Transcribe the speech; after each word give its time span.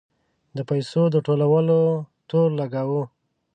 د 0.55 0.59
پیسو 0.69 1.01
د 1.13 1.15
ټولولو 1.27 1.77
تور 2.29 2.49
لګاوه. 2.59 3.03